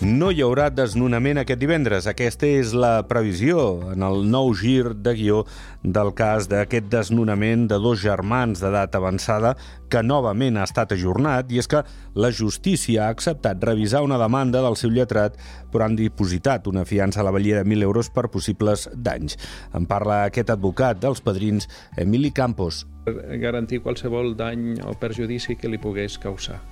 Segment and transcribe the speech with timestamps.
[0.00, 2.06] No hi haurà desnonament aquest divendres.
[2.08, 3.60] Aquesta és la previsió
[3.92, 5.42] en el nou gir de guió
[5.84, 9.50] del cas d'aquest desnonament de dos germans d'edat avançada
[9.92, 11.84] que novament ha estat ajornat i és que
[12.16, 15.36] la justícia ha acceptat revisar una demanda del seu lletrat
[15.68, 19.36] però han dipositat una fiança a la valia de 1.000 euros per possibles danys.
[19.76, 21.68] En parla aquest advocat dels padrins,
[22.00, 22.86] Emili Campos.
[23.44, 26.62] Garantir qualsevol dany o perjudici que li pogués causar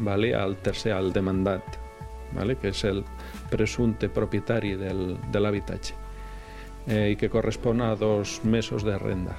[0.00, 0.32] vale?
[0.34, 1.83] al tercer, al demandat
[2.32, 2.56] vale?
[2.56, 3.04] que és el
[3.50, 5.94] presumpte propietari del, de l'habitatge
[6.86, 9.36] eh, i que correspon a dos mesos de renda.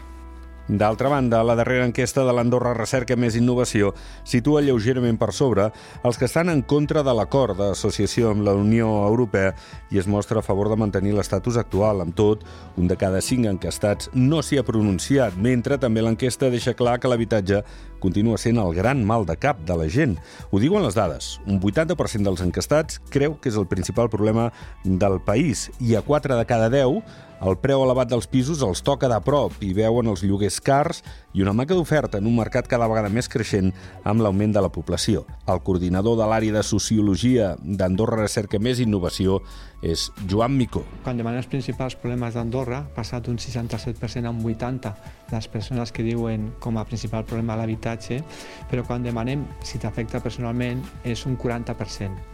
[0.68, 3.92] D'altra banda, la darrera enquesta de l'Andorra Recerca Més Innovació
[4.26, 5.68] situa lleugerament per sobre
[6.02, 9.54] els que estan en contra de l'acord d'associació amb la Unió Europea
[9.94, 12.02] i es mostra a favor de mantenir l'estatus actual.
[12.02, 12.42] Amb tot,
[12.82, 17.14] un de cada cinc encastats no s'hi ha pronunciat, mentre també l'enquesta deixa clar que
[17.14, 17.62] l'habitatge
[18.06, 20.18] continua sent el gran mal de cap de la gent.
[20.52, 21.36] Ho diuen les dades.
[21.50, 24.52] Un 80% dels encastats creu que és el principal problema
[24.86, 27.02] del país i a 4 de cada 10
[27.44, 31.02] el preu elevat dels pisos els toca de prop i veuen els lloguers cars
[31.36, 33.74] i una manca d'oferta en un mercat cada vegada més creixent
[34.08, 35.26] amb l'augment de la població.
[35.52, 39.42] El coordinador de l'àrea de Sociologia d'Andorra Recerca Més Innovació
[39.84, 40.86] és Joan Micó.
[41.04, 44.96] Quan demanem els principals problemes d'Andorra, passat d'un 67% a un 80%
[45.32, 48.22] les persones que diuen com a principal problema l'habitatge,
[48.70, 52.34] però quan demanem si t'afecta personalment és un 40%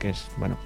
[0.00, 0.56] que és, bueno,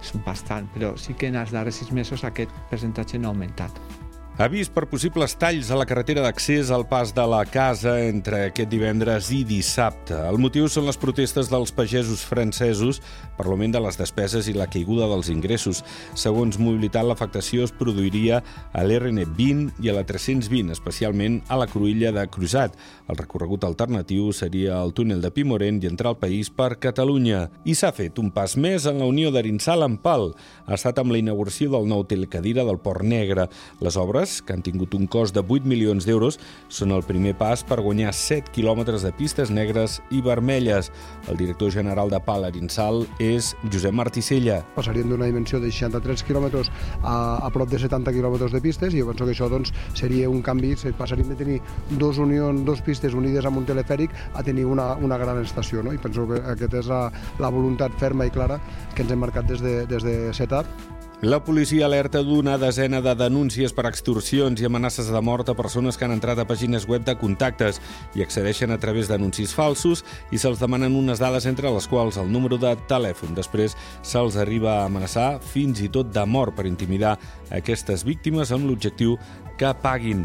[0.00, 4.09] és bastant, però sí que en els darrers sis mesos aquest percentatge no ha augmentat.
[4.38, 8.70] Avís per possibles talls a la carretera d'accés al pas de la casa entre aquest
[8.72, 10.16] divendres i dissabte.
[10.16, 13.02] El motiu són les protestes dels pagesos francesos
[13.36, 15.82] per l'augment de les despeses i la caiguda dels ingressos.
[16.16, 18.38] Segons Mobilitat, l'afectació es produiria
[18.72, 22.78] a l'RN20 i a la 320, especialment a la cruïlla de Cruzat.
[23.12, 27.50] El recorregut alternatiu seria el túnel de Pimorent i entrar al país per Catalunya.
[27.68, 30.30] I s'ha fet un pas més en la unió d'Arinsal amb Pal.
[30.64, 33.50] Ha estat amb la inauguració del nou telecadira del Port Negre.
[33.84, 37.34] Les obres obres, que han tingut un cost de 8 milions d'euros, són el primer
[37.36, 40.90] pas per guanyar 7 quilòmetres de pistes negres i vermelles.
[41.28, 44.62] El director general de Pal Arinsal és Josep Marticella.
[44.76, 46.70] Passaríem d'una dimensió de 63 quilòmetres
[47.02, 50.30] a, a prop de 70 quilòmetres de pistes i jo penso que això doncs, seria
[50.30, 51.58] un canvi, passaríem de tenir
[51.98, 55.82] dos unions, dos pistes unides amb un telefèric a tenir una, una gran estació.
[55.82, 55.92] No?
[55.92, 57.02] I penso que aquesta és la,
[57.40, 58.60] la voluntat ferma i clara
[58.94, 63.12] que ens hem marcat des de, des de CETAP la policia alerta d'una desena de
[63.12, 67.04] denúncies per extorsions i amenaces de mort a persones que han entrat a pàgines web
[67.04, 67.76] de contactes
[68.16, 70.00] i accedeixen a través d'anuncis falsos
[70.32, 73.34] i se'ls demanen unes dades entre les quals el número de telèfon.
[73.36, 77.18] Després se'ls arriba a amenaçar fins i tot de mort per intimidar
[77.52, 79.18] aquestes víctimes amb l'objectiu
[79.60, 80.24] que paguin.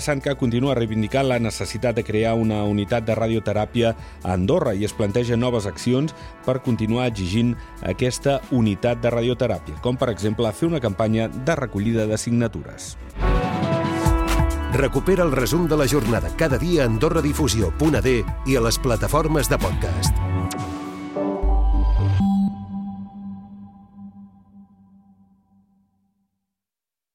[0.00, 4.92] Sanca continua reivindicant la necessitat de crear una unitat de radioteràpia a Andorra i es
[4.92, 6.14] planteja noves accions
[6.46, 12.06] per continuar exigint aquesta unitat de radioteràpia, com per exemple fer una campanya de recollida
[12.06, 12.96] de signatures.
[14.72, 19.58] Recupera el resum de la jornada cada dia a AndorraDifusió.d i a les plataformes de
[19.58, 20.29] podcast.